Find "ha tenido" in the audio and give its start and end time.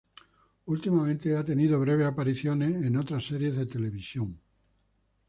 1.37-1.79